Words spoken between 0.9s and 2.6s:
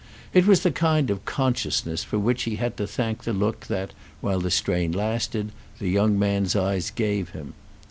of consciousness for which he